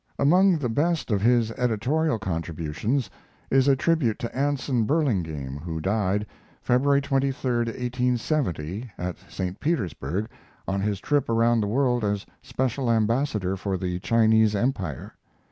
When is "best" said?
0.67-1.11